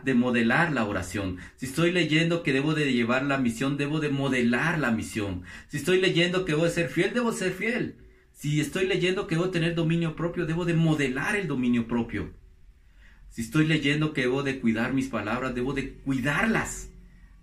[0.05, 1.39] de modelar la oración.
[1.57, 5.43] Si estoy leyendo que debo de llevar la misión, debo de modelar la misión.
[5.69, 7.97] Si estoy leyendo que debo de ser fiel, debo ser fiel.
[8.33, 12.33] Si estoy leyendo que debo tener dominio propio, debo de modelar el dominio propio.
[13.31, 16.91] Si estoy leyendo que debo de cuidar mis palabras, debo de cuidarlas.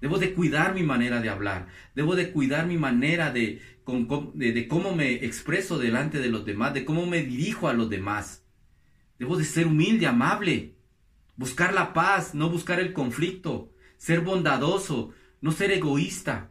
[0.02, 1.68] Debo de cuidar mi manera de hablar.
[1.96, 6.86] Debo de cuidar mi manera de, de, cómo me expreso delante de los demás, de
[6.86, 8.46] cómo me dirijo a los demás.
[9.20, 10.76] Debo de ser humilde, amable.
[11.36, 13.74] Buscar la paz, no buscar el conflicto.
[13.98, 16.50] Ser bondadoso, no ser egoísta.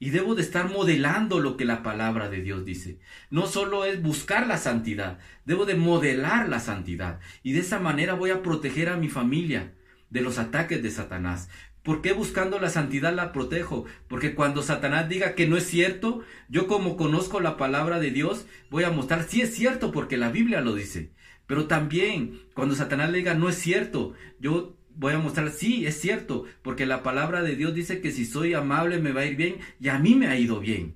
[0.00, 3.00] Y debo de estar modelando lo que la palabra de Dios dice.
[3.30, 7.18] No solo es buscar la santidad, debo de modelar la santidad.
[7.42, 9.74] Y de esa manera voy a proteger a mi familia
[10.10, 11.48] de los ataques de Satanás.
[11.88, 13.86] ¿Por qué buscando la santidad la protejo?
[14.08, 16.20] Porque cuando Satanás diga que no es cierto,
[16.50, 20.28] yo como conozco la palabra de Dios, voy a mostrar si es cierto porque la
[20.28, 21.14] Biblia lo dice.
[21.46, 25.98] Pero también cuando Satanás le diga no es cierto, yo voy a mostrar sí es
[25.98, 29.36] cierto porque la palabra de Dios dice que si soy amable me va a ir
[29.36, 30.94] bien y a mí me ha ido bien.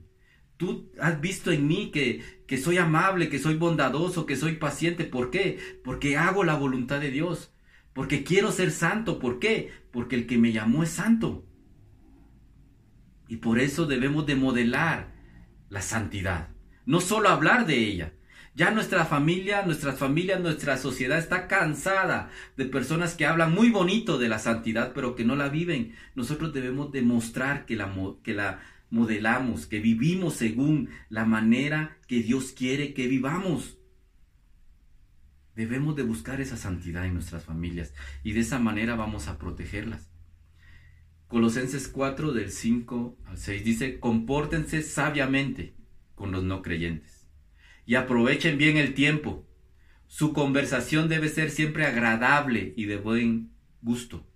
[0.59, 5.05] Tú has visto en mí que, que soy amable, que soy bondadoso, que soy paciente.
[5.05, 5.59] ¿Por qué?
[5.83, 7.55] Porque hago la voluntad de Dios.
[7.95, 9.19] Porque quiero ser santo.
[9.19, 9.71] ¿Por qué?
[9.93, 11.47] Porque el que me llamó es santo.
[13.29, 15.15] Y por eso debemos de modelar
[15.69, 16.49] la santidad.
[16.85, 18.13] No solo hablar de ella.
[18.55, 24.19] Ya nuestra familia, nuestras familias, nuestra sociedad está cansada de personas que hablan muy bonito
[24.19, 25.95] de la santidad, pero que no la viven.
[26.15, 27.91] Nosotros debemos demostrar que la,
[28.23, 33.79] que la modelamos, que vivimos según la manera que Dios quiere que vivamos.
[35.55, 40.09] Debemos de buscar esa santidad en nuestras familias y de esa manera vamos a protegerlas.
[41.29, 45.75] Colosenses 4 del 5 al 6 dice, compórtense sabiamente
[46.15, 47.27] con los no creyentes
[47.87, 49.47] y aprovechen bien el tiempo.
[50.07, 54.27] Su conversación debe ser siempre agradable y de buen gusto.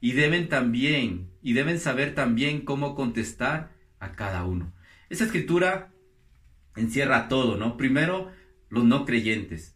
[0.00, 4.72] Y deben también, y deben saber también cómo contestar a cada uno.
[5.08, 5.92] Esa escritura
[6.76, 7.76] encierra todo, ¿no?
[7.76, 8.30] Primero,
[8.68, 9.75] los no creyentes.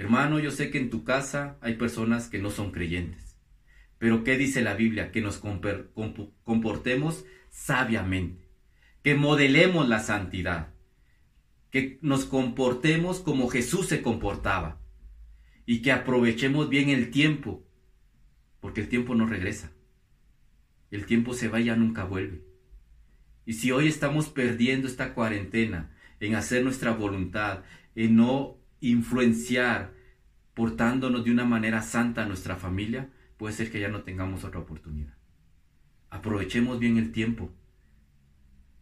[0.00, 3.36] Hermano, yo sé que en tu casa hay personas que no son creyentes.
[3.98, 5.12] Pero ¿qué dice la Biblia?
[5.12, 8.48] Que nos comportemos sabiamente,
[9.02, 10.72] que modelemos la santidad,
[11.70, 14.80] que nos comportemos como Jesús se comportaba
[15.66, 17.62] y que aprovechemos bien el tiempo,
[18.60, 19.70] porque el tiempo no regresa.
[20.90, 22.42] El tiempo se va y ya nunca vuelve.
[23.44, 29.94] Y si hoy estamos perdiendo esta cuarentena en hacer nuestra voluntad, en no influenciar
[30.54, 34.60] portándonos de una manera santa a nuestra familia, puede ser que ya no tengamos otra
[34.60, 35.14] oportunidad.
[36.10, 37.50] Aprovechemos bien el tiempo,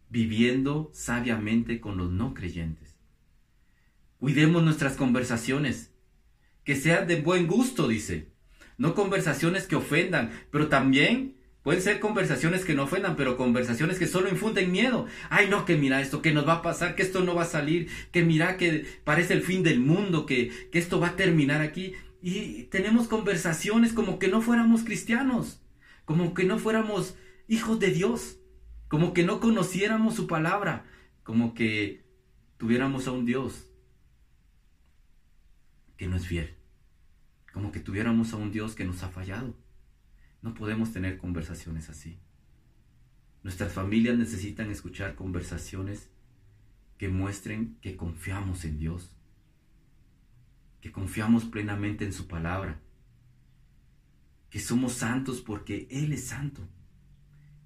[0.09, 2.97] viviendo sabiamente con los no creyentes.
[4.19, 5.93] Cuidemos nuestras conversaciones,
[6.65, 8.33] que sean de buen gusto, dice.
[8.77, 14.07] No conversaciones que ofendan, pero también Pueden ser conversaciones que no ofendan, pero conversaciones que
[14.07, 15.07] solo infunden miedo.
[15.29, 17.47] Ay, no, que mira esto, que nos va a pasar, que esto no va a
[17.47, 21.61] salir, que mira que parece el fin del mundo, que, que esto va a terminar
[21.61, 21.95] aquí.
[22.23, 25.61] Y tenemos conversaciones como que no fuéramos cristianos,
[26.05, 27.17] como que no fuéramos
[27.49, 28.39] hijos de Dios,
[28.89, 30.87] como que no conociéramos su palabra,
[31.23, 32.05] como que
[32.57, 33.67] tuviéramos a un Dios
[35.97, 36.55] que no es fiel,
[37.53, 39.55] como que tuviéramos a un Dios que nos ha fallado.
[40.43, 42.19] No podemos tener conversaciones así.
[43.43, 46.11] Nuestras familias necesitan escuchar conversaciones
[46.97, 49.17] que muestren que confiamos en Dios,
[50.81, 52.81] que confiamos plenamente en su palabra,
[54.51, 56.69] que somos santos porque Él es santo.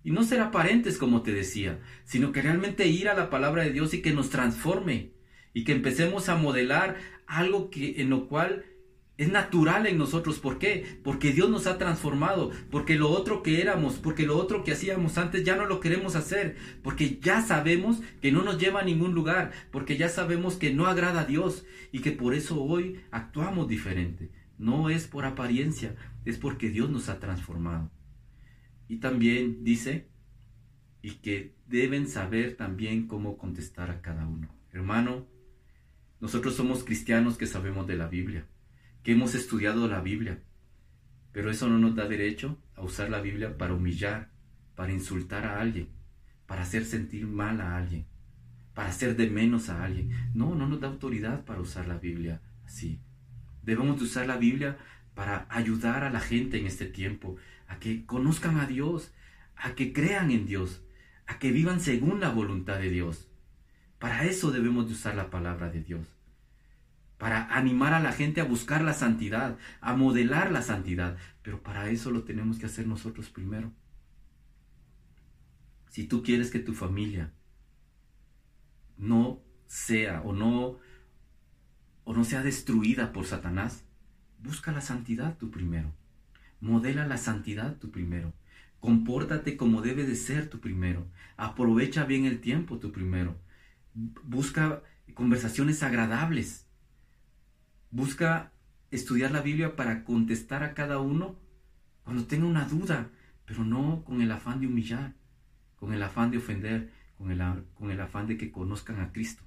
[0.04, 3.72] Y no ser aparentes, como te decía, sino que realmente ir a la palabra de
[3.72, 5.12] Dios y que nos transforme
[5.54, 8.64] y que empecemos a modelar algo que en lo cual
[9.18, 10.38] es natural en nosotros.
[10.38, 10.98] ¿Por qué?
[11.04, 12.50] Porque Dios nos ha transformado.
[12.70, 16.16] Porque lo otro que éramos, porque lo otro que hacíamos antes ya no lo queremos
[16.16, 16.56] hacer.
[16.82, 19.52] Porque ya sabemos que no nos lleva a ningún lugar.
[19.70, 21.64] Porque ya sabemos que no agrada a Dios.
[21.92, 24.30] Y que por eso hoy actuamos diferente.
[24.58, 27.90] No es por apariencia, es porque Dios nos ha transformado.
[28.88, 30.08] Y también dice,
[31.02, 34.54] y que deben saber también cómo contestar a cada uno.
[34.70, 35.26] Hermano,
[36.20, 38.46] nosotros somos cristianos que sabemos de la Biblia
[39.02, 40.40] que hemos estudiado la Biblia,
[41.32, 44.28] Pero eso no nos da derecho a usar la Biblia para humillar,
[44.74, 45.88] para insultar a alguien,
[46.46, 48.04] para hacer sentir mal a alguien,
[48.74, 50.10] para hacer de menos a alguien.
[50.34, 53.00] No, no nos da autoridad para usar la Biblia así.
[53.62, 54.76] Debemos de usar la Biblia
[55.14, 57.36] para ayudar a la gente en este tiempo,
[57.66, 59.12] a que conozcan a Dios,
[59.56, 60.82] a que crean en Dios,
[61.26, 63.28] a que vivan según la voluntad de Dios.
[63.98, 66.06] Para eso debemos de usar la palabra de Dios.
[67.22, 71.16] Para animar a la gente a buscar la santidad, a modelar la santidad.
[71.42, 73.70] Pero para eso lo tenemos que hacer nosotros primero.
[75.88, 77.32] Si tú quieres que tu familia
[78.98, 80.80] no sea o no
[82.02, 83.84] o no sea destruida por Satanás,
[84.42, 85.92] busca la santidad tú primero.
[86.58, 88.32] Modela la santidad tú primero.
[88.80, 91.06] Compórtate como debe de ser tú primero.
[91.36, 93.36] Aprovecha bien el tiempo tú primero.
[93.94, 94.82] Busca
[95.14, 96.66] conversaciones agradables.
[97.92, 98.52] Busca
[98.90, 101.36] estudiar la Biblia para contestar a cada uno
[102.04, 103.10] cuando tenga una duda,
[103.44, 105.14] pero no con el afán de humillar,
[105.76, 109.42] con el afán de ofender, con el, afán de que conozcan a Cristo,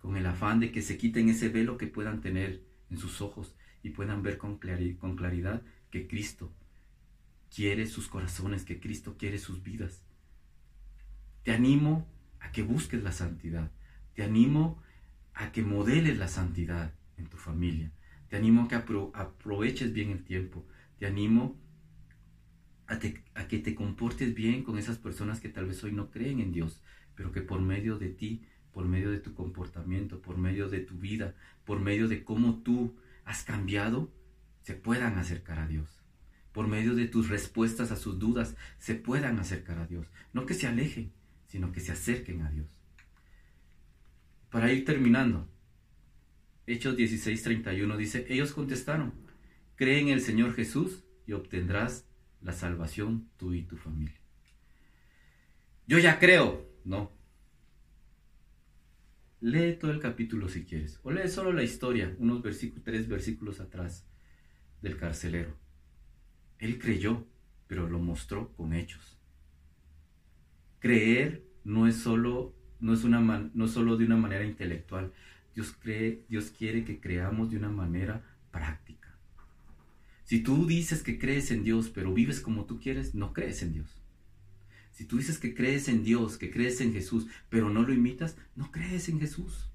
[0.00, 3.56] con el afán de que se quiten ese velo que puedan tener en sus ojos
[3.82, 4.60] y puedan ver con,
[5.00, 6.54] con claridad que Cristo
[7.52, 10.04] quiere sus corazones, que Cristo quiere sus vidas.
[11.42, 12.06] Te animo
[12.38, 13.72] a que busques la santidad.
[14.14, 14.80] Te animo
[15.34, 17.90] a que modeles la santidad en tu familia.
[18.28, 20.66] Te animo a que aproveches bien el tiempo.
[20.98, 21.58] Te animo
[22.86, 22.98] a,
[23.34, 26.52] a, que te comportes bien con esas personas que tal vez hoy no creen en
[26.52, 26.82] Dios,
[27.14, 30.98] pero que por medio de ti, por medio de tu comportamiento, por medio de tu
[30.98, 34.12] vida, por medio de cómo tú has cambiado,
[34.62, 36.02] se puedan acercar a Dios
[36.52, 40.06] por medio de tus respuestas a sus dudas, se puedan acercar a Dios.
[40.32, 41.12] No que se alejen,
[41.48, 42.66] sino que se acerquen a Dios.
[44.50, 45.48] Para ir terminando,
[46.66, 49.12] Hechos 16:31 dice, ellos contestaron,
[49.76, 52.06] cree en el Señor Jesús y obtendrás
[52.40, 54.20] la salvación tú y tu familia.
[55.86, 57.10] Yo ya creo, no.
[59.40, 63.58] Lee todo el capítulo si quieres, o lee solo la historia, unos versículos, tres versículos
[63.58, 64.06] atrás
[64.80, 65.56] del carcelero.
[66.60, 67.26] Él creyó,
[67.66, 69.18] pero lo mostró con hechos.
[70.78, 75.12] Creer no es solo, no es una no solo de una manera intelectual.
[75.54, 79.16] Dios cree, Dios quiere que creamos de una manera práctica.
[80.24, 83.72] Si tú dices que crees en Dios, pero vives como tú quieres, no crees en
[83.72, 84.02] Dios.
[84.92, 88.36] Si tú dices que crees en Dios, que crees en Jesús, pero no lo imitas,
[88.54, 89.70] no crees en Jesús.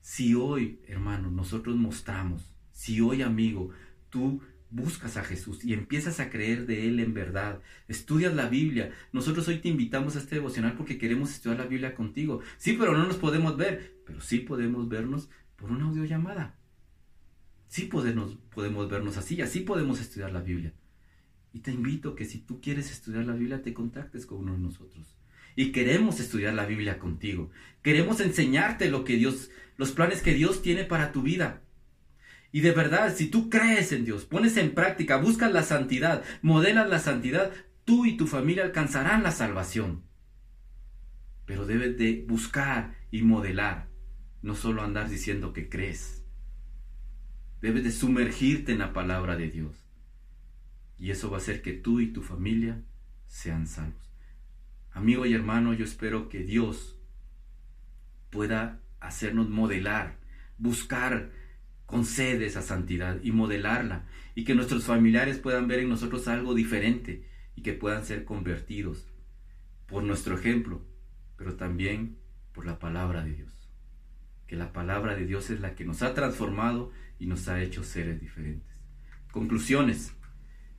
[0.00, 3.70] Si hoy, hermano, nosotros mostramos, si hoy, amigo,
[4.10, 8.90] tú buscas a Jesús y empiezas a creer de Él en verdad, estudias la Biblia.
[9.12, 12.40] Nosotros hoy te invitamos a este devocional porque queremos estudiar la Biblia contigo.
[12.58, 16.58] Sí, pero no nos podemos ver, pero sí podemos vernos por una audiollamada.
[17.68, 20.72] Sí podemos, podemos vernos así, así podemos estudiar la Biblia.
[21.52, 24.58] Y te invito que si tú quieres estudiar la Biblia, te contactes con uno de
[24.58, 25.16] nosotros.
[25.56, 27.50] Y queremos estudiar la Biblia contigo.
[27.82, 31.62] Queremos enseñarte lo que Dios, los planes que Dios tiene para tu vida.
[32.54, 36.88] Y de verdad, si tú crees en Dios, pones en práctica, buscas la santidad, modelas
[36.88, 37.50] la santidad,
[37.84, 40.04] tú y tu familia alcanzarán la salvación.
[41.46, 43.88] Pero debes de buscar y modelar,
[44.40, 46.24] no solo andar diciendo que crees.
[47.60, 49.74] Debes de sumergirte en la palabra de Dios.
[50.96, 52.80] Y eso va a hacer que tú y tu familia
[53.26, 54.12] sean salvos.
[54.92, 57.00] Amigo y hermano, yo espero que Dios
[58.30, 60.20] pueda hacernos modelar,
[60.56, 61.32] buscar
[61.86, 67.28] concede esa santidad y modelarla y que nuestros familiares puedan ver en nosotros algo diferente
[67.54, 69.08] y que puedan ser convertidos
[69.86, 70.82] por nuestro ejemplo,
[71.36, 72.18] pero también
[72.52, 73.70] por la palabra de Dios.
[74.46, 77.82] Que la palabra de Dios es la que nos ha transformado y nos ha hecho
[77.84, 78.74] seres diferentes.
[79.30, 80.14] Conclusiones.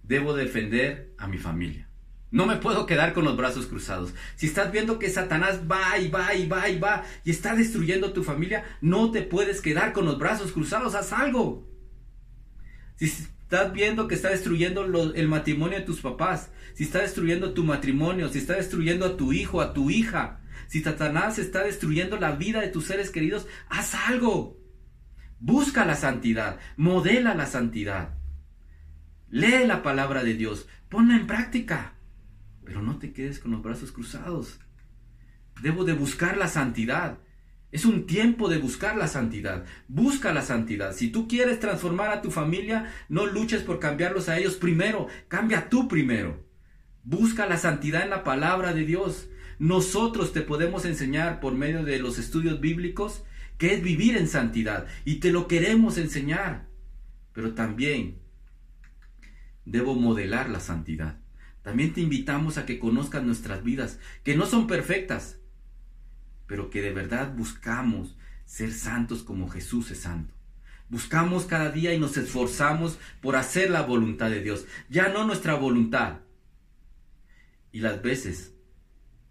[0.04, 1.90] Debo defender a mi familia.
[2.36, 4.14] No me puedo quedar con los brazos cruzados.
[4.36, 8.12] Si estás viendo que Satanás va y va y va y va y está destruyendo
[8.12, 10.96] tu familia, no te puedes quedar con los brazos cruzados.
[10.96, 11.66] Haz algo.
[12.98, 14.84] Si estás viendo que está destruyendo
[15.14, 19.32] el matrimonio de tus papás, si está destruyendo tu matrimonio, si está destruyendo a tu
[19.32, 23.96] hijo, a tu hija, si Satanás está destruyendo la vida de tus seres queridos, haz
[24.10, 24.60] algo.
[25.40, 28.18] Busca la santidad, modela la santidad.
[29.30, 31.95] Lee la palabra de Dios, ponla en práctica.
[32.66, 34.60] Pero no te quedes con los brazos cruzados.
[35.62, 37.20] Debo de buscar la santidad.
[37.72, 39.66] Es un tiempo de buscar la santidad.
[39.88, 40.94] Busca la santidad.
[40.94, 45.08] Si tú quieres transformar a tu familia, no luches por cambiarlos a ellos primero.
[45.28, 46.44] Cambia tú primero.
[47.04, 49.30] Busca la santidad en la palabra de Dios.
[49.60, 53.24] Nosotros te podemos enseñar por medio de los estudios bíblicos
[53.58, 54.88] qué es vivir en santidad.
[55.06, 56.68] Y te lo queremos enseñar.
[57.34, 58.20] Pero también
[59.66, 61.25] debo modelar la santidad.
[61.66, 65.40] También te invitamos a que conozcas nuestras vidas, que no son perfectas,
[66.46, 70.32] pero que de verdad buscamos ser santos como Jesús es santo.
[70.90, 75.56] Buscamos cada día y nos esforzamos por hacer la voluntad de Dios, ya no nuestra
[75.56, 76.20] voluntad.
[77.72, 78.54] Y las veces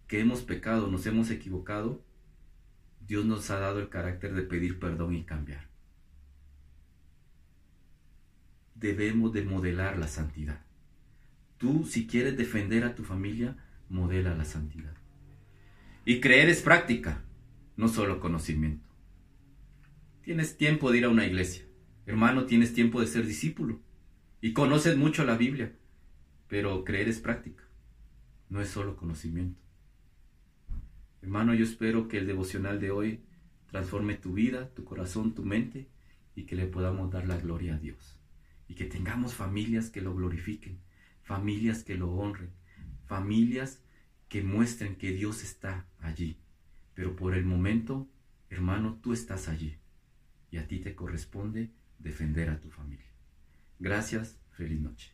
[0.09, 2.03] que hemos pecado, nos hemos equivocado,
[3.07, 5.68] Dios nos ha dado el carácter de pedir perdón y cambiar.
[8.74, 10.64] Debemos de modelar la santidad.
[11.65, 13.57] Tú, si quieres defender a tu familia,
[13.89, 14.93] modela la santidad.
[16.05, 17.25] Y creer es práctica,
[17.79, 18.87] no solo conocimiento.
[20.21, 21.65] Tienes tiempo de ir a una iglesia.
[22.05, 23.81] Hermano, tienes tiempo de ser discípulo.
[24.43, 25.73] Y conoces mucho la Biblia.
[26.49, 27.65] Pero creer es práctica,
[28.51, 29.62] no es solo conocimiento.
[31.23, 33.21] Hermano, yo espero que el devocional de hoy
[33.71, 35.89] transforme tu vida, tu corazón, tu mente
[36.37, 38.19] y que le podamos dar la gloria a Dios.
[38.69, 40.79] Y que tengamos familias que lo glorifiquen,
[41.25, 42.51] familias que lo honren,
[43.07, 43.83] familias
[44.29, 46.39] que muestren que Dios está allí.
[46.95, 48.09] Pero por el momento,
[48.51, 49.79] hermano, tú estás allí
[50.51, 53.11] y a ti te corresponde defender a tu familia.
[53.81, 55.14] Gracias, feliz noche.